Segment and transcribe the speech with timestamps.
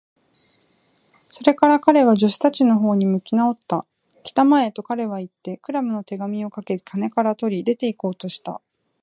[1.29, 3.85] それから彼は、助手たちのほうに向きなおった。
[4.23, 8.61] 「きたまえ！」と、彼はいって、クラムの手紙をかけ金から取り、出ていこうとした。